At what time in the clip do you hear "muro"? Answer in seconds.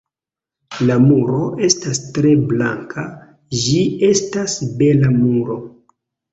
1.03-1.41, 5.23-5.63